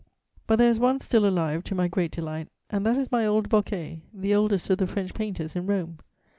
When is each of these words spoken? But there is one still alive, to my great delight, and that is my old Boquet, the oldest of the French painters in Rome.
But 0.47 0.55
there 0.55 0.71
is 0.71 0.79
one 0.79 0.99
still 0.99 1.27
alive, 1.27 1.63
to 1.65 1.75
my 1.75 1.87
great 1.87 2.09
delight, 2.09 2.47
and 2.71 2.83
that 2.87 2.97
is 2.97 3.11
my 3.11 3.27
old 3.27 3.49
Boquet, 3.49 4.01
the 4.11 4.33
oldest 4.33 4.67
of 4.71 4.79
the 4.79 4.87
French 4.87 5.13
painters 5.13 5.55
in 5.55 5.67
Rome. 5.67 5.99